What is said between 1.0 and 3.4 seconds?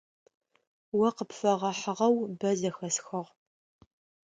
О къыпфэгъэхьыгъэу бэ зэхэсхыгъ.